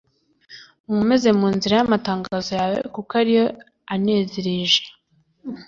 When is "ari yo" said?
3.21-3.45